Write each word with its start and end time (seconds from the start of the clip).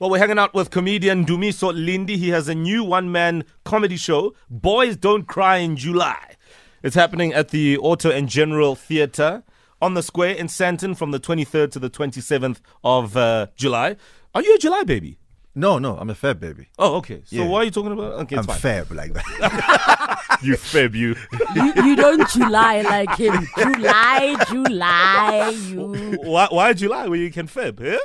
Well, 0.00 0.10
we're 0.10 0.18
hanging 0.18 0.38
out 0.38 0.54
with 0.54 0.70
comedian 0.70 1.24
Ndumiso 1.24 1.72
Lindi. 1.72 2.16
He 2.16 2.30
has 2.30 2.48
a 2.48 2.54
new 2.54 2.82
one 2.82 3.12
man 3.12 3.44
comedy 3.64 3.96
show, 3.96 4.34
Boys 4.50 4.96
Don't 4.96 5.26
Cry 5.26 5.58
in 5.58 5.76
July. 5.76 6.34
It's 6.82 6.96
happening 6.96 7.32
at 7.32 7.48
the 7.50 7.78
Auto 7.78 8.10
and 8.10 8.28
General 8.28 8.74
Theatre 8.74 9.44
on 9.80 9.94
the 9.94 10.02
square 10.02 10.34
in 10.34 10.48
Sandton 10.48 10.96
from 10.96 11.12
the 11.12 11.20
23rd 11.20 11.70
to 11.72 11.78
the 11.78 11.88
27th 11.90 12.58
of 12.82 13.16
uh, 13.16 13.46
July. 13.56 13.96
Are 14.34 14.42
you 14.42 14.54
a 14.56 14.58
July 14.58 14.82
baby? 14.82 15.18
No, 15.54 15.78
no, 15.78 15.96
I'm 15.96 16.10
a 16.10 16.14
Feb 16.14 16.40
baby. 16.40 16.66
Oh, 16.80 16.96
okay. 16.96 17.22
So 17.24 17.36
Yeah. 17.36 17.46
why 17.46 17.60
are 17.60 17.64
you 17.64 17.70
talking 17.70 17.92
about? 17.92 18.14
Okay, 18.22 18.36
it's 18.36 18.48
I'm 18.48 18.56
fine. 18.58 18.84
Feb 18.84 18.94
like 18.94 19.12
that. 19.14 20.10
You 20.42 20.54
Feb, 20.56 20.94
you. 20.94 21.14
you, 21.54 21.72
you 21.84 21.96
don't 21.96 22.28
July 22.28 22.82
like 22.82 23.16
him. 23.16 23.46
July, 23.56 24.36
July, 24.50 25.48
you. 25.68 26.18
why, 26.24 26.48
why 26.50 26.72
July 26.72 27.06
when 27.06 27.20
you 27.20 27.30
can 27.30 27.46
Feb? 27.46 27.78
Yeah? 27.80 27.98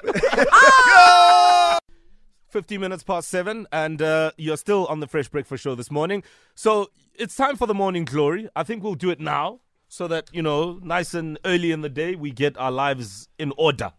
15 2.59 2.81
minutes 2.81 3.03
past 3.03 3.29
seven, 3.29 3.65
and 3.71 4.01
uh, 4.01 4.31
you're 4.35 4.57
still 4.57 4.85
on 4.87 4.99
the 4.99 5.07
Fresh 5.07 5.29
Breakfast 5.29 5.63
Show 5.63 5.75
this 5.75 5.89
morning. 5.89 6.23
So 6.55 6.89
it's 7.15 7.33
time 7.33 7.55
for 7.55 7.65
the 7.65 7.73
morning 7.73 8.03
glory. 8.03 8.49
I 8.53 8.63
think 8.63 8.83
we'll 8.83 8.95
do 8.95 9.11
it 9.11 9.21
now 9.21 9.61
so 9.87 10.09
that, 10.09 10.29
you 10.33 10.41
know, 10.41 10.77
nice 10.83 11.13
and 11.13 11.39
early 11.45 11.71
in 11.71 11.83
the 11.83 11.87
day, 11.87 12.15
we 12.15 12.31
get 12.31 12.57
our 12.57 12.69
lives 12.69 13.29
in 13.39 13.53
order. 13.57 13.93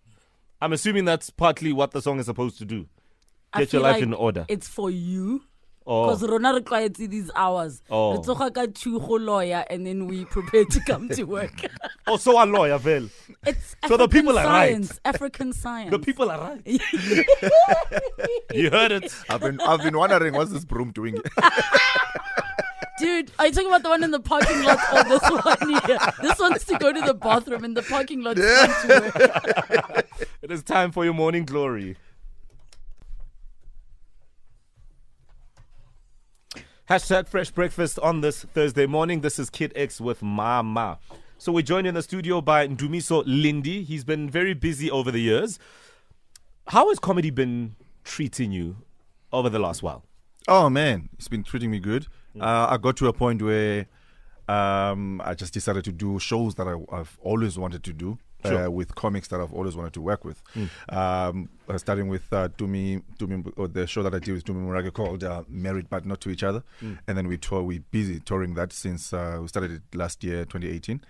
I'm 0.61 0.75
assuming 0.75 1.07
that's 1.07 1.31
partly 1.31 1.73
what 1.73 1.93
the 1.93 2.03
song 2.03 2.19
is 2.19 2.27
supposed 2.27 2.59
to 2.59 2.67
do. 2.67 2.87
Get 3.57 3.73
your 3.73 3.81
life 3.81 3.95
like 3.95 4.03
in 4.03 4.13
order. 4.13 4.45
It's 4.47 4.69
for 4.69 4.91
you. 4.91 5.41
Oh. 5.87 6.07
Because 6.07 6.29
Rona 6.29 6.53
requires 6.53 6.93
these 6.93 7.31
hours. 7.35 7.83
Oh. 7.91 8.13
Re 8.13 8.19
tsoga 8.19 8.55
ka 8.55 8.67
two 8.73 9.01
go 9.01 9.15
lawyer 9.15 9.65
and 9.71 9.87
then 9.87 10.07
we 10.07 10.25
prepare 10.27 10.65
to 10.67 10.81
come 10.81 11.09
to 11.09 11.25
work. 11.25 11.65
Oh, 12.07 12.17
so 12.17 12.43
a 12.43 12.45
lawyer, 12.45 12.77
Vel. 12.79 13.09
It's 13.47 13.77
So 13.87 13.97
the 13.97 14.05
African 14.05 14.09
people 14.09 14.39
are 14.39 14.45
right. 14.45 14.99
African 15.05 15.53
science. 15.53 15.93
The 15.93 15.99
people 16.01 16.29
are 16.29 16.41
right. 16.41 16.61
you 18.53 18.71
heard 18.71 18.93
it. 18.93 19.15
I've 19.31 19.41
been 19.41 19.61
I've 19.61 19.83
been 19.83 19.97
wondering 19.97 20.35
what's 20.35 20.51
this 20.51 20.65
broom 20.65 20.93
doing. 20.93 21.17
Dude, 22.99 23.31
are 23.39 23.47
you 23.47 23.53
talking 23.53 23.69
about 23.69 23.83
the 23.83 23.89
one 23.89 24.05
in 24.05 24.11
the 24.11 24.21
parking 24.21 24.63
lot 24.63 24.79
or 24.93 25.05
this 25.05 25.23
one 25.45 25.83
here? 25.87 25.99
This 26.21 26.39
one's 26.39 26.65
to 26.65 26.77
go 26.79 26.93
to 26.93 27.01
the 27.01 27.15
bathroom 27.15 27.65
in 27.65 27.73
the 27.73 27.83
parking 27.83 28.23
lot. 28.23 28.37
Yeah. 28.37 30.03
It 30.43 30.51
is 30.51 30.63
time 30.63 30.93
for 30.93 31.05
your 31.05 31.15
morning 31.15 31.47
glory. 31.47 31.97
Hashtag 36.91 37.29
fresh 37.29 37.51
breakfast 37.51 37.99
on 38.01 38.21
this 38.21 38.43
Thursday 38.43 38.85
morning. 38.85 39.21
This 39.21 39.39
is 39.39 39.49
Kid 39.49 39.73
X 39.77 40.01
with 40.01 40.23
Mama. 40.23 40.99
So 41.39 41.53
we're 41.53 41.63
joined 41.63 41.87
in 41.87 41.95
the 41.95 42.03
studio 42.03 42.43
by 42.43 42.69
Ndumiso 42.69 43.23
Lindi. 43.25 43.83
He's 43.83 44.05
been 44.05 44.29
very 44.29 44.53
busy 44.53 44.91
over 44.91 45.11
the 45.11 45.21
years. 45.21 45.59
How 46.67 46.89
has 46.89 46.99
comedy 46.99 47.31
been 47.31 47.77
treating 48.05 48.53
you 48.53 48.77
over 49.33 49.49
the 49.49 49.59
last 49.59 49.83
while? 49.83 50.05
oh 50.49 50.69
man, 50.69 51.09
it's 51.15 51.29
been 51.29 51.43
treating 51.45 51.71
me 51.71 51.79
good. 51.79 52.07
Uh, 52.39 52.67
I 52.71 52.77
got 52.77 52.97
to 52.99 53.09
a 53.09 53.13
point 53.13 53.43
where 53.43 53.87
um, 54.49 55.21
I 55.25 55.35
just 55.35 55.53
decided 55.53 55.85
to 55.85 55.93
do 55.93 56.19
shows 56.19 56.55
that 56.57 56.67
I, 56.67 56.77
I've 56.95 57.19
always 57.23 57.59
wanted 57.59 57.83
to 57.85 57.93
do. 57.93 58.19
Sure. 58.43 58.69
Uh, 58.69 58.71
with 58.71 58.95
comics 58.95 59.29
that 59.29 59.39
I've 59.39 59.53
always 59.53 59.77
wanted 59.77 59.93
to 59.93 60.01
work 60.01 60.25
with, 60.25 60.41
um, 60.89 61.51
uh, 61.69 61.77
starting 61.77 62.09
with 62.09 62.33
uh, 62.33 62.49
Dumi, 62.49 63.03
Dumi, 63.19 63.53
or 63.55 63.69
the 63.69 63.87
show 63.87 64.03
that 64.03 64.15
I 64.15 64.19
did 64.19 64.33
with 64.33 64.45
Dumi 64.47 64.67
Murage 64.67 64.91
called 64.95 65.23
uh, 65.23 65.43
"Married 65.47 65.91
but 65.91 66.07
Not 66.07 66.23
to 66.23 66.31
Each 66.31 66.43
Other," 66.43 66.63
and 66.81 67.19
then 67.19 67.29
we 67.29 67.37
tour. 67.37 67.63
We 67.63 67.81
busy 67.81 68.19
touring 68.19 68.55
that 68.55 68.73
since 68.73 69.13
uh, 69.13 69.37
we 69.43 69.49
started 69.49 69.73
it 69.73 69.83
last 69.95 70.25
year, 70.25 70.47
2018, 70.47 71.03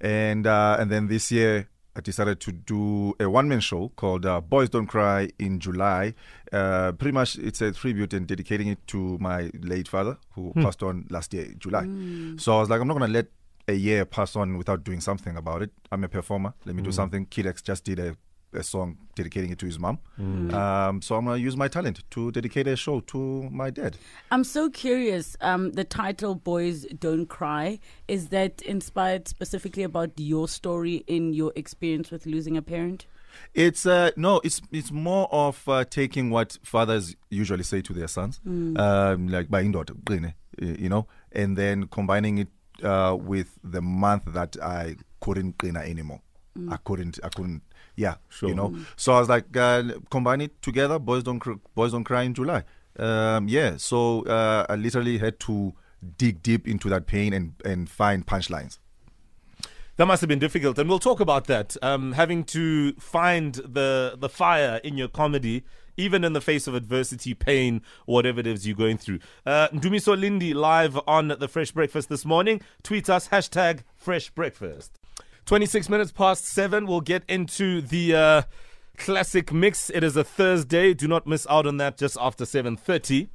and 0.00 0.46
uh, 0.46 0.76
and 0.78 0.88
then 0.88 1.08
this 1.08 1.32
year 1.32 1.68
I 1.96 2.00
decided 2.00 2.40
to 2.40 2.52
do 2.52 3.14
a 3.18 3.28
one 3.28 3.48
man 3.48 3.60
show 3.60 3.90
called 3.96 4.26
uh, 4.26 4.40
Boys 4.42 4.68
Don't 4.68 4.86
Cry 4.86 5.30
in 5.38 5.58
July. 5.60 6.14
Uh, 6.52 6.92
pretty 6.92 7.12
much, 7.12 7.36
it's 7.36 7.62
a 7.62 7.72
tribute 7.72 8.12
and 8.12 8.26
dedicating 8.26 8.68
it 8.68 8.86
to 8.88 9.16
my 9.18 9.50
late 9.60 9.88
father 9.88 10.18
who 10.34 10.52
passed 10.62 10.82
on 10.82 11.06
last 11.08 11.32
year, 11.32 11.46
July. 11.58 11.84
So 12.36 12.56
I 12.56 12.60
was 12.60 12.68
like, 12.68 12.80
I'm 12.82 12.86
not 12.86 12.98
going 12.98 13.10
to 13.10 13.14
let 13.14 13.28
a 13.66 13.72
year 13.72 14.04
pass 14.04 14.36
on 14.36 14.58
without 14.58 14.84
doing 14.84 15.00
something 15.00 15.36
about 15.36 15.62
it. 15.62 15.70
I'm 15.90 16.04
a 16.04 16.08
performer. 16.08 16.52
Let 16.66 16.76
me 16.76 16.82
do 16.82 16.92
something. 16.92 17.26
Kid 17.26 17.46
X 17.46 17.62
just 17.62 17.84
did 17.84 17.98
a, 17.98 18.16
a 18.56 18.62
song 18.62 18.98
dedicating 19.14 19.50
it 19.50 19.58
to 19.58 19.66
his 19.66 19.78
mom. 19.78 19.98
Um, 20.18 21.02
so 21.02 21.14
I'm 21.16 21.24
going 21.24 21.38
to 21.38 21.42
use 21.42 21.56
my 21.56 21.68
talent 21.68 22.02
to 22.10 22.30
dedicate 22.32 22.66
a 22.66 22.76
show 22.76 23.00
to 23.00 23.48
my 23.50 23.70
dad. 23.70 23.96
I'm 24.30 24.44
so 24.44 24.68
curious. 24.70 25.36
Um, 25.40 25.72
the 25.72 25.84
title 25.84 26.34
"Boys 26.34 26.86
Don't 26.98 27.26
Cry" 27.26 27.78
is 28.08 28.28
that 28.28 28.62
inspired 28.62 29.28
specifically 29.28 29.82
about 29.82 30.10
your 30.16 30.48
story 30.48 31.04
in 31.06 31.32
your 31.32 31.52
experience 31.56 32.10
with 32.10 32.26
losing 32.26 32.56
a 32.56 32.62
parent? 32.62 33.06
It's 33.54 33.84
uh, 33.86 34.10
no, 34.16 34.40
it's 34.44 34.62
it's 34.72 34.90
more 34.90 35.28
of 35.30 35.68
uh, 35.68 35.84
taking 35.84 36.30
what 36.30 36.58
fathers 36.62 37.16
usually 37.30 37.64
say 37.64 37.82
to 37.82 37.92
their 37.92 38.08
sons, 38.08 38.40
um, 38.46 39.28
like 39.28 39.50
by 39.50 39.62
indoor, 39.62 39.84
you 40.58 40.88
know, 40.88 41.06
and 41.32 41.56
then 41.56 41.86
combining 41.88 42.38
it 42.38 42.48
uh, 42.82 43.16
with 43.18 43.58
the 43.62 43.82
month 43.82 44.22
that 44.28 44.56
I 44.62 44.96
couldn't 45.20 45.58
clean 45.58 45.76
anymore. 45.76 46.20
I 46.70 46.78
couldn't, 46.78 47.18
I 47.22 47.28
couldn't, 47.28 47.62
yeah, 47.96 48.16
Sure. 48.28 48.48
you 48.48 48.54
know. 48.54 48.76
So 48.96 49.12
I 49.14 49.18
was 49.20 49.28
like, 49.28 49.56
uh, 49.56 49.82
combine 50.10 50.40
it 50.42 50.60
together. 50.62 50.98
Boys 50.98 51.22
don't, 51.22 51.40
cr- 51.40 51.54
boys 51.74 51.92
don't 51.92 52.04
cry 52.04 52.22
in 52.22 52.34
July. 52.34 52.62
Um, 52.98 53.48
yeah, 53.48 53.76
so 53.76 54.22
uh, 54.26 54.64
I 54.68 54.76
literally 54.76 55.18
had 55.18 55.38
to 55.40 55.74
dig 56.18 56.42
deep 56.42 56.68
into 56.68 56.88
that 56.90 57.06
pain 57.06 57.32
and 57.32 57.54
and 57.64 57.88
find 57.90 58.26
punchlines. 58.26 58.78
That 59.96 60.06
must 60.06 60.20
have 60.20 60.28
been 60.28 60.38
difficult, 60.38 60.78
and 60.78 60.88
we'll 60.88 60.98
talk 60.98 61.20
about 61.20 61.46
that. 61.46 61.76
Um, 61.82 62.12
having 62.12 62.44
to 62.44 62.92
find 62.94 63.54
the 63.54 64.14
the 64.18 64.28
fire 64.28 64.78
in 64.84 64.98
your 64.98 65.08
comedy, 65.08 65.64
even 65.96 66.22
in 66.22 66.34
the 66.34 66.40
face 66.42 66.66
of 66.66 66.74
adversity, 66.74 67.32
pain, 67.32 67.80
whatever 68.04 68.40
it 68.40 68.46
is 68.46 68.66
you're 68.66 68.76
going 68.76 68.98
through. 68.98 69.20
Uh, 69.46 69.68
Ndumiso 69.68 70.18
Lindi 70.18 70.52
live 70.54 70.98
on 71.06 71.28
the 71.28 71.48
Fresh 71.48 71.72
Breakfast 71.72 72.10
this 72.10 72.26
morning. 72.26 72.60
Tweet 72.82 73.08
us 73.08 73.28
hashtag 73.28 73.80
Fresh 73.96 74.30
Breakfast. 74.30 74.98
Twenty 75.46 75.66
six 75.66 75.88
minutes 75.88 76.10
past 76.10 76.44
seven. 76.44 76.88
We'll 76.88 77.00
get 77.00 77.22
into 77.28 77.80
the 77.80 78.16
uh, 78.16 78.42
classic 78.98 79.52
mix. 79.52 79.90
It 79.90 80.02
is 80.02 80.16
a 80.16 80.24
Thursday. 80.24 80.92
Do 80.92 81.06
not 81.06 81.24
miss 81.24 81.46
out 81.48 81.68
on 81.68 81.76
that. 81.76 81.96
Just 81.96 82.18
after 82.20 82.44
seven 82.44 82.76
thirty. 82.76 83.28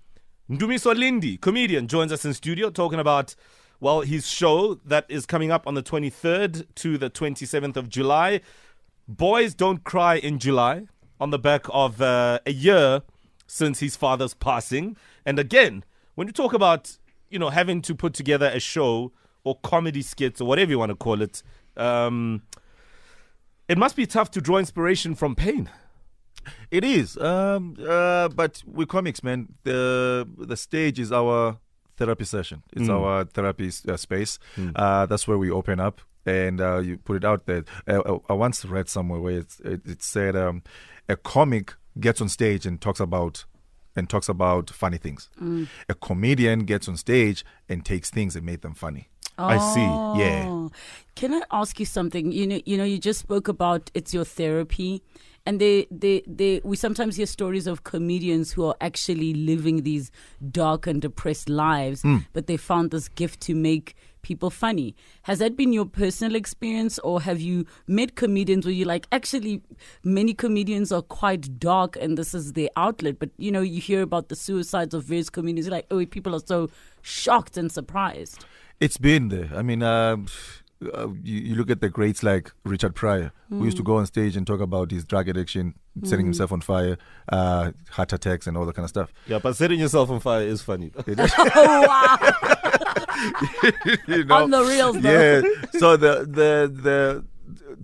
Ndumiso 0.50 0.94
Lindi, 0.94 1.38
comedian, 1.38 1.88
joins 1.88 2.12
us 2.12 2.26
in 2.26 2.34
studio 2.34 2.70
talking 2.70 3.00
about, 3.00 3.34
well, 3.80 4.02
his 4.02 4.28
show 4.28 4.74
that 4.84 5.06
is 5.08 5.26
coming 5.26 5.52
up 5.52 5.66
on 5.66 5.76
the 5.76 5.82
23rd 5.82 6.66
to 6.76 6.98
the 6.98 7.10
27th 7.10 7.78
of 7.78 7.88
July. 7.88 8.42
Boys 9.08 9.54
Don't 9.54 9.86
Cry 9.86 10.16
in 10.16 10.38
July, 10.38 10.88
on 11.22 11.30
the 11.30 11.40
back 11.40 11.66
of 11.70 12.02
uh, 12.02 12.40
a 12.46 12.52
year 12.52 13.04
since 13.48 13.80
his 13.80 13.96
father's 13.96 14.34
passing. 14.34 14.98
And 15.26 15.40
again, 15.40 15.86
when 16.16 16.28
you 16.28 16.34
talk 16.34 16.52
about, 16.52 16.98
you 17.30 17.40
know, 17.40 17.52
having 17.52 17.82
to 17.84 17.96
put 17.96 18.14
together 18.14 18.52
a 18.54 18.60
show 18.60 19.14
or 19.46 19.58
comedy 19.64 20.02
skits 20.02 20.42
or 20.42 20.50
whatever 20.50 20.72
you 20.72 20.80
want 20.80 20.90
to 20.90 20.98
call 20.98 21.22
it, 21.22 21.42
um, 21.78 22.42
it 23.68 23.78
must 23.78 23.96
be 23.96 24.06
tough 24.06 24.32
to 24.32 24.42
draw 24.42 24.58
inspiration 24.58 25.16
from 25.16 25.36
pain. 25.36 25.70
It 26.72 26.84
is, 26.84 27.18
um, 27.18 27.76
uh, 27.88 28.28
but 28.30 28.64
with 28.66 28.88
comics, 28.88 29.24
man, 29.24 29.48
the 29.64 30.28
the 30.38 30.58
stage 30.58 31.00
is 31.00 31.12
our 31.12 31.58
therapy 31.98 32.26
session. 32.26 32.64
It's 32.74 32.90
our 32.90 33.26
therapy 33.26 33.70
uh, 33.88 33.96
space. 33.98 34.40
Uh, 34.76 35.06
that's 35.06 35.28
where 35.28 35.38
we 35.38 35.52
open 35.52 35.80
up 35.80 36.02
and 36.26 36.60
uh, 36.60 36.80
you 36.80 36.98
put 36.98 37.18
it 37.18 37.24
out 37.26 37.46
there. 37.46 37.64
Uh, 37.88 38.18
I 38.28 38.34
once 38.34 38.66
read 38.66 38.90
somewhere 38.90 39.20
where 39.20 39.38
it's, 39.40 39.60
it, 39.60 39.82
it 39.86 40.02
said 40.02 40.36
um, 40.36 40.64
a 41.08 41.16
comic 41.16 41.76
gets 42.00 42.22
on 42.22 42.30
stage 42.30 42.66
and 42.66 42.82
talks 42.82 43.00
about 43.00 43.46
and 43.96 44.10
talks 44.10 44.30
about 44.30 44.70
funny 44.72 44.98
things. 44.98 45.30
A 45.90 45.94
comedian 45.94 46.60
gets 46.62 46.88
on 46.88 46.98
stage 46.98 47.46
and 47.70 47.86
takes 47.86 48.10
things 48.10 48.36
and 48.36 48.46
make 48.46 48.62
them 48.62 48.74
funny. 48.74 49.10
I 49.46 49.58
see. 49.74 50.22
Yeah. 50.22 50.46
Oh. 50.48 50.72
Can 51.16 51.34
I 51.34 51.42
ask 51.52 51.80
you 51.80 51.86
something? 51.86 52.32
You 52.32 52.48
know, 52.48 52.62
you 52.66 52.78
know, 52.78 52.84
you 52.84 52.98
just 52.98 53.20
spoke 53.20 53.48
about 53.48 53.92
it's 53.94 54.14
your 54.14 54.26
therapy, 54.26 55.04
and 55.46 55.60
they, 55.60 55.88
they, 55.92 56.24
they. 56.26 56.62
We 56.64 56.76
sometimes 56.78 57.16
hear 57.18 57.26
stories 57.26 57.68
of 57.68 57.84
comedians 57.84 58.52
who 58.52 58.66
are 58.66 58.76
actually 58.80 59.34
living 59.34 59.84
these 59.84 60.12
dark 60.52 60.88
and 60.88 61.02
depressed 61.02 61.50
lives, 61.50 62.02
hmm. 62.02 62.18
but 62.34 62.48
they 62.48 62.58
found 62.58 62.92
this 62.92 63.08
gift 63.08 63.42
to 63.42 63.56
make 63.56 63.96
people 64.22 64.50
funny. 64.50 64.96
Has 65.24 65.40
that 65.40 65.56
been 65.56 65.74
your 65.74 65.86
personal 65.86 66.36
experience, 66.36 67.00
or 67.00 67.22
have 67.22 67.42
you 67.42 67.66
met 67.88 68.16
comedians 68.16 68.66
where 68.66 68.74
you 68.74 68.86
like 68.86 69.08
actually 69.12 69.62
many 70.04 70.34
comedians 70.34 70.92
are 70.92 71.02
quite 71.02 71.60
dark 71.60 71.98
and 72.00 72.18
this 72.18 72.34
is 72.34 72.54
their 72.54 72.70
outlet? 72.78 73.20
But 73.20 73.32
you 73.38 73.52
know, 73.52 73.62
you 73.62 73.82
hear 73.82 74.02
about 74.02 74.30
the 74.30 74.36
suicides 74.36 74.94
of 74.94 75.04
various 75.04 75.30
comedians, 75.30 75.68
you're 75.68 75.76
like, 75.76 75.88
oh, 75.92 76.06
people 76.06 76.36
are 76.36 76.46
so 76.46 76.70
shocked 77.02 77.58
and 77.58 77.72
surprised. 77.72 78.46
It's 78.82 78.98
been 78.98 79.30
there. 79.30 79.50
I 79.56 79.62
mean, 79.62 79.84
um, 79.84 80.26
uh, 80.94 81.10
you, 81.24 81.40
you 81.40 81.56
look 81.56 81.70
at 81.70 81.82
the 81.82 81.90
greats 81.90 82.24
like 82.24 82.52
Richard 82.66 82.96
Pryor, 82.96 83.32
who 83.50 83.64
used 83.64 83.78
to 83.78 83.84
go 83.84 83.98
on 83.98 84.06
stage 84.08 84.36
and 84.36 84.46
talk 84.48 84.60
about 84.60 84.90
his 84.92 85.06
drug 85.06 85.30
addiction, 85.30 85.76
setting 86.04 86.26
himself 86.26 86.52
on 86.52 86.62
fire, 86.62 86.98
uh, 87.30 87.72
heart 87.92 88.12
attacks, 88.14 88.48
and 88.48 88.58
all 88.58 88.66
that 88.66 88.76
kind 88.76 88.86
of 88.86 88.90
stuff. 88.90 89.14
Yeah, 89.28 89.38
but 89.40 89.56
setting 89.56 89.80
yourself 89.80 90.10
on 90.10 90.20
fire 90.20 90.42
is 90.42 90.62
funny. 90.64 90.92
oh 90.98 91.86
wow! 91.88 92.18
you 94.08 94.24
know? 94.26 94.36
On 94.44 94.50
the 94.50 94.64
reels, 94.64 95.00
though. 95.00 95.12
Yeah. 95.12 95.42
So 95.80 95.96
the 95.98 96.20
the 96.22 96.72
the 96.74 97.26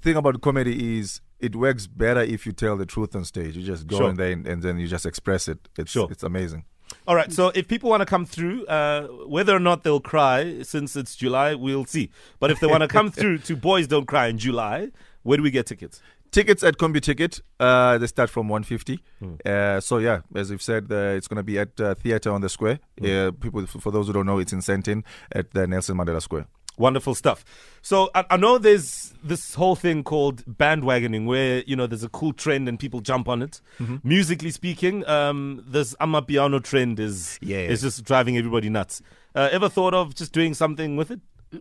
thing 0.01 0.15
about 0.15 0.41
comedy 0.41 0.97
is 0.99 1.21
it 1.39 1.55
works 1.55 1.85
better 1.85 2.21
if 2.21 2.45
you 2.47 2.51
tell 2.51 2.75
the 2.77 2.85
truth 2.87 3.15
on 3.15 3.23
stage. 3.25 3.55
You 3.55 3.63
just 3.63 3.85
go 3.85 3.97
Sure. 3.97 4.09
in 4.09 4.15
there 4.15 4.31
and, 4.31 4.47
and 4.47 4.63
then 4.63 4.79
you 4.79 4.87
just 4.87 5.05
express 5.05 5.47
it. 5.47 5.59
It's 5.77 5.91
Sure. 5.91 6.07
it's 6.09 6.23
amazing. 6.23 6.65
All 7.07 7.15
right, 7.15 7.31
so 7.31 7.53
if 7.55 7.69
people 7.69 7.89
want 7.89 8.01
to 8.01 8.05
come 8.05 8.25
through, 8.25 8.65
uh, 8.65 9.07
whether 9.27 9.55
or 9.55 9.59
not 9.59 9.83
they'll 9.83 10.01
cry, 10.01 10.61
since 10.63 10.93
it's 10.97 11.15
July, 11.15 11.55
we'll 11.55 11.85
see. 11.85 12.09
But 12.37 12.51
if 12.51 12.59
they 12.59 12.67
want 12.67 12.81
to 12.81 12.89
come 12.89 13.11
through 13.11 13.37
to 13.39 13.55
Boys 13.55 13.87
Don't 13.87 14.05
Cry 14.05 14.27
in 14.27 14.37
July, 14.37 14.91
where 15.23 15.37
do 15.37 15.43
we 15.43 15.49
get 15.49 15.67
tickets? 15.67 16.01
Tickets 16.31 16.63
at 16.63 16.77
Computicket, 16.77 17.39
uh, 17.61 17.97
they 17.97 18.07
start 18.07 18.29
from 18.29 18.49
150. 18.49 18.99
Hmm. 19.19 19.35
Uh, 19.45 19.79
so 19.79 19.99
yeah, 19.99 20.19
as 20.35 20.49
we've 20.49 20.61
said, 20.61 20.91
uh, 20.91 21.15
it's 21.15 21.29
going 21.29 21.37
to 21.37 21.43
be 21.43 21.57
at 21.57 21.79
uh, 21.79 21.95
Theatre 21.95 22.31
on 22.31 22.41
the 22.41 22.49
Square. 22.49 22.79
Uh, 23.01 23.31
people, 23.31 23.65
for 23.65 23.89
those 23.89 24.07
who 24.07 24.13
don't 24.13 24.25
know, 24.25 24.39
it's 24.39 24.51
in 24.51 24.59
Sandton 24.59 25.03
at 25.31 25.51
the 25.51 25.65
Nelson 25.65 25.95
Mandela 25.95 26.21
Square. 26.21 26.47
Wonderful 26.77 27.15
stuff. 27.15 27.43
So 27.81 28.09
I, 28.13 28.23
I 28.29 28.37
know 28.37 28.57
there's 28.59 29.13
this 29.23 29.55
whole 29.55 29.75
thing 29.75 30.03
called 30.03 30.43
bandwagoning, 30.45 31.25
where 31.25 31.63
you 31.65 31.75
know 31.75 31.87
there's 31.87 32.03
a 32.03 32.09
cool 32.09 32.33
trend 32.33 32.69
and 32.69 32.77
people 32.79 32.99
jump 33.01 33.27
on 33.27 33.41
it. 33.41 33.61
Musically 34.03 34.51
speaking, 34.51 35.05
um, 35.07 35.63
this 35.67 35.95
Amapiano 35.99 36.63
trend 36.63 36.99
is 36.99 37.39
Yeah. 37.41 37.59
is 37.59 37.81
just 37.81 38.03
driving 38.03 38.37
everybody 38.37 38.69
nuts. 38.69 39.01
Uh, 39.35 39.49
ever 39.51 39.69
thought 39.69 39.93
of 39.93 40.13
just 40.15 40.33
doing 40.33 40.53
something 40.53 40.95
with 40.97 41.11
it? 41.11 41.19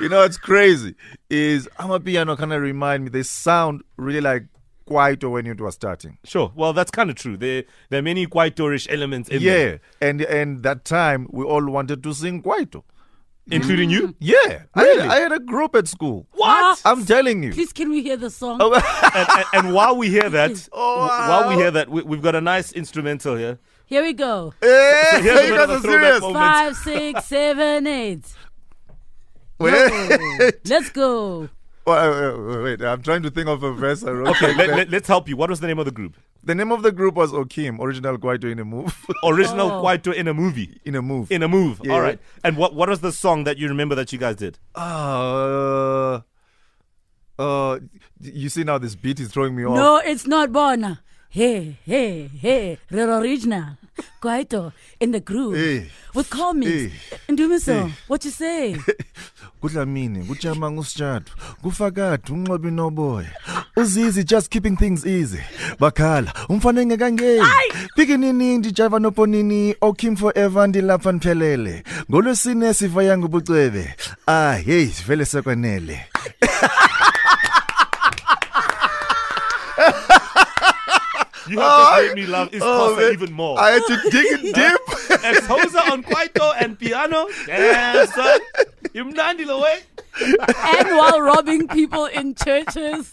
you 0.00 0.08
know 0.08 0.20
what's 0.20 0.38
crazy 0.38 0.94
is 1.28 1.68
Amapiano 1.78 2.36
kind 2.38 2.52
of 2.52 2.62
remind 2.62 3.04
me. 3.04 3.10
They 3.10 3.22
sound 3.22 3.82
really 3.96 4.20
like 4.20 4.44
Kwaito 4.88 5.32
when 5.32 5.46
it 5.46 5.60
was 5.60 5.74
starting. 5.74 6.18
Sure. 6.24 6.52
Well, 6.54 6.72
that's 6.72 6.90
kind 6.90 7.10
of 7.10 7.16
true. 7.16 7.36
There 7.36 7.64
there 7.90 7.98
are 7.98 8.02
many 8.02 8.26
Kwaito-ish 8.26 8.86
elements 8.90 9.28
in 9.28 9.42
yeah, 9.42 9.52
there, 9.52 9.80
and 10.00 10.22
and 10.22 10.62
that 10.62 10.84
time 10.84 11.26
we 11.30 11.44
all 11.44 11.66
wanted 11.66 12.02
to 12.04 12.14
sing 12.14 12.42
Kwaito. 12.42 12.84
Including 13.50 13.90
you. 13.90 14.08
Mm. 14.08 14.14
Yeah, 14.18 14.62
Really? 14.76 15.00
I, 15.02 15.04
had, 15.04 15.10
I 15.10 15.20
had 15.20 15.32
a 15.32 15.38
group 15.38 15.74
at 15.74 15.88
school. 15.88 16.26
What? 16.32 16.80
I'm 16.84 17.04
telling 17.06 17.42
you. 17.42 17.52
Please, 17.52 17.72
can 17.72 17.90
we 17.90 18.02
hear 18.02 18.16
the 18.16 18.30
song? 18.30 18.58
Oh, 18.60 18.74
and, 19.14 19.28
and, 19.36 19.46
and 19.66 19.74
while 19.74 19.96
we 19.96 20.08
hear 20.08 20.28
that, 20.30 20.68
Oh, 20.72 21.06
while 21.06 21.48
we 21.48 21.54
hear 21.56 21.70
that, 21.70 21.88
we, 21.88 22.02
we've 22.02 22.22
got 22.22 22.34
a 22.34 22.40
nice 22.40 22.72
instrumental 22.72 23.36
here. 23.36 23.58
Here 23.86 24.02
we 24.02 24.12
go. 24.14 24.52
Hey, 24.60 25.20
here's 25.22 25.40
a 25.40 25.44
you 25.44 25.50
bit 25.50 25.56
guys 25.56 25.64
of 25.64 25.70
a 25.70 25.74
are 25.74 25.80
throwback 25.80 26.02
serious. 26.02 26.20
moment. 26.20 26.36
Five, 26.38 26.76
six, 26.76 27.24
seven, 27.26 27.86
eight. 27.86 28.24
Wait, 29.58 30.54
Let's 30.66 30.90
go. 30.90 31.48
wait, 31.86 32.36
wait, 32.36 32.62
wait, 32.62 32.82
I'm 32.82 33.00
trying 33.02 33.22
to 33.22 33.30
think 33.30 33.48
of 33.48 33.62
a 33.62 33.72
verse 33.72 34.04
I 34.04 34.10
wrote. 34.10 34.28
Okay, 34.30 34.48
back 34.48 34.56
let, 34.58 34.66
then. 34.66 34.76
let, 34.76 34.90
let's 34.90 35.08
help 35.08 35.28
you. 35.28 35.36
What 35.36 35.48
was 35.50 35.60
the 35.60 35.66
name 35.66 35.78
of 35.78 35.84
the 35.86 35.92
group? 35.92 36.16
The 36.46 36.54
name 36.54 36.72
of 36.72 36.82
the 36.82 36.92
group 36.92 37.14
was 37.14 37.32
Okim, 37.32 37.78
original 37.80 38.16
Kwaito 38.18 38.50
in 38.50 38.58
a 38.58 38.64
move. 38.64 38.96
Original 39.24 39.70
Oh. 39.70 39.82
Kwaito 39.82 40.14
in 40.14 40.26
a 40.28 40.32
movie. 40.34 40.80
in 40.84 40.94
a 40.94 41.02
move. 41.02 41.30
In 41.30 41.42
a 41.42 41.48
move. 41.48 41.80
Yeah. 41.84 41.92
All 41.92 42.00
right. 42.00 42.18
And 42.44 42.56
what 42.56 42.74
what 42.74 42.88
was 42.88 43.00
the 43.00 43.12
song 43.12 43.44
that 43.44 43.58
you 43.58 43.68
remember 43.68 43.94
that 43.96 44.12
you 44.12 44.18
guys 44.18 44.36
did? 44.36 44.58
Uh, 44.74 46.20
uh, 47.38 47.78
you 48.20 48.48
see 48.48 48.64
now 48.64 48.78
this 48.78 48.94
beat 48.94 49.20
is 49.20 49.28
throwing 49.30 49.54
me 49.54 49.64
off. 49.66 49.76
No, 49.76 49.98
it's 49.98 50.26
not 50.26 50.52
Bona. 50.52 51.02
Hey, 51.28 51.76
hey, 51.84 52.28
hey, 52.28 52.78
real 52.90 53.10
original. 53.18 53.76
Kwaito 54.22 54.72
in 55.00 55.12
the 55.12 55.20
groove 55.20 55.56
Hey. 55.56 55.86
with 56.14 56.30
comics. 56.30 56.70
Hey. 56.70 56.92
And 57.28 57.36
do 57.38 57.48
me 57.48 57.58
so. 57.58 57.74
Hey. 57.86 57.92
What 58.08 58.24
you 58.24 58.30
say? 58.30 58.76
kudlamini 59.60 60.24
kujama 60.24 60.70
ngusijatu 60.70 61.32
kufakade 61.62 62.32
unqobi 62.32 62.70
noboya 62.70 63.30
uzizi 63.76 64.24
just 64.24 64.48
keeping 64.48 64.76
things 64.76 65.06
easy 65.06 65.38
bakhala 65.80 66.32
umfana 66.48 66.80
engekangeni 66.80 67.42
pikinini 67.96 68.58
ndijava 68.58 68.98
noponini 68.98 69.76
okim 69.80 70.16
forever 70.16 70.68
ndilapha 70.68 71.12
ndiphelele 71.12 71.82
ngolwesine 72.10 72.74
siva 72.74 73.04
yangu 73.04 73.28
bucwebe 73.28 73.94
ah 74.26 74.54
hey 74.56 74.84
vele 75.06 75.24
sekwenele 75.24 76.00
You 81.48 81.60
have 81.60 81.96
to 81.98 82.02
make 82.06 82.14
me 82.16 82.26
love 82.26 82.52
is 82.52 82.62
Oh, 82.64 82.96
man. 82.96 83.12
even 83.12 83.32
more. 83.32 83.58
I 83.58 83.70
had 83.70 83.82
to 83.86 83.96
dig 84.10 84.26
it 84.26 84.54
deep 84.54 84.80
Exposa 85.22 85.90
on 85.92 86.02
Kwaito 86.02 86.52
and 86.60 86.78
piano. 86.78 87.28
Damn, 87.46 88.06
son. 88.08 88.40
Imnandi 88.94 89.46
way. 89.62 89.80
and 90.18 90.88
while 90.96 91.20
robbing 91.20 91.68
people 91.68 92.06
in 92.06 92.34
churches. 92.34 93.12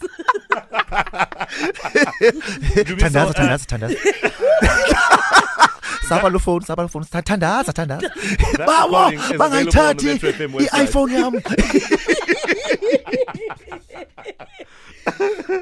thandaza 3.02 3.32
thandaza 3.34 3.66
thandaza 3.66 3.98
saba 6.08 6.28
lo 6.30 6.38
phone 6.38 6.62
saba 6.64 6.82
lo 6.82 6.88
phone 6.88 7.04
thandaza 7.04 7.72
thandaza 7.78 8.08
bawa 8.66 9.10
recording 9.10 9.20
is 9.20 9.28
the 9.28 9.36
bangayithathi 9.42 10.06
Metro 10.06 10.32
FM 10.32 10.50
website. 10.56 10.72
i-iphone 10.80 11.10
yami 11.12 11.40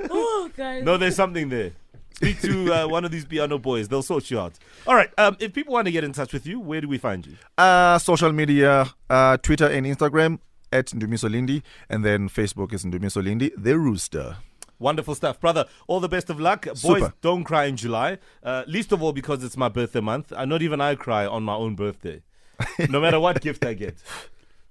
oh, 0.10 0.50
guys. 0.56 0.84
No, 0.84 0.96
there's 0.96 1.16
something 1.16 1.48
there. 1.48 1.72
Speak 2.14 2.40
to 2.42 2.72
uh, 2.72 2.88
one 2.96 3.04
of 3.04 3.10
these 3.10 3.24
piano 3.24 3.58
boys. 3.58 3.88
They'll 3.88 4.02
sort 4.02 4.30
you 4.30 4.38
out. 4.40 4.54
All 4.86 4.94
right. 4.94 5.10
Um, 5.18 5.36
if 5.40 5.52
people 5.52 5.72
want 5.72 5.86
to 5.86 5.92
get 5.92 6.04
in 6.04 6.12
touch 6.12 6.32
with 6.32 6.46
you, 6.46 6.60
where 6.60 6.80
do 6.80 6.88
we 6.88 6.98
find 6.98 7.26
you? 7.26 7.36
uh, 7.58 7.98
social 7.98 8.32
media, 8.32 8.90
uh, 9.10 9.36
Twitter 9.38 9.66
and 9.66 9.86
Instagram 9.86 10.38
at 10.72 10.86
Ndumiso 10.86 11.30
Lindi, 11.30 11.62
and 11.90 12.04
then 12.04 12.28
Facebook 12.28 12.72
is 12.72 12.84
Ndumiso 12.84 13.22
Lindi, 13.22 13.50
the 13.56 13.78
rooster. 13.78 14.36
Wonderful 14.78 15.14
stuff, 15.14 15.38
brother. 15.38 15.66
All 15.86 16.00
the 16.00 16.08
best 16.08 16.28
of 16.30 16.40
luck. 16.40 16.64
Boys, 16.64 16.80
Super. 16.80 17.12
don't 17.20 17.44
cry 17.44 17.66
in 17.66 17.76
July. 17.76 18.18
Uh, 18.42 18.64
least 18.66 18.90
of 18.90 19.02
all 19.02 19.12
because 19.12 19.44
it's 19.44 19.56
my 19.56 19.68
birthday 19.68 20.00
month. 20.00 20.32
I 20.36 20.44
not 20.44 20.60
even 20.62 20.80
I 20.80 20.94
cry 20.96 21.24
on 21.26 21.44
my 21.44 21.54
own 21.54 21.76
birthday, 21.76 22.22
no 22.88 23.00
matter 23.00 23.20
what 23.20 23.40
gift 23.40 23.64
I 23.64 23.74
get. 23.74 23.96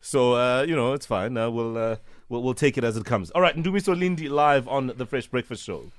So 0.01 0.33
uh, 0.33 0.63
you 0.67 0.75
know 0.75 0.93
it's 0.93 1.05
fine. 1.05 1.37
Uh, 1.37 1.49
we'll, 1.49 1.77
uh, 1.77 1.95
we'll 2.27 2.41
we'll 2.43 2.53
take 2.55 2.77
it 2.77 2.83
as 2.83 2.97
it 2.97 3.05
comes. 3.05 3.29
All 3.31 3.41
right, 3.41 3.55
Ndumiso 3.55 3.97
Lindi 3.97 4.27
live 4.27 4.67
on 4.67 4.87
the 4.97 5.05
Fresh 5.05 5.27
Breakfast 5.27 5.63
Show. 5.63 5.91